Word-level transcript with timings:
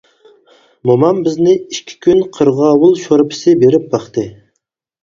مومام 0.89 1.19
بىزنى 1.27 1.53
ئىككى 1.59 1.99
كۈن 2.07 2.25
قىرغاۋۇل 2.39 2.99
شورپىسى 3.05 3.57
بېرىپ 3.63 3.89
باقتى. 3.97 4.27